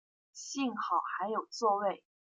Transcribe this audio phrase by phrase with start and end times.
[0.33, 2.03] 幸好还有座位